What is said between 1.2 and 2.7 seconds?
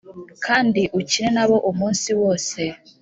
nabo umunsi wose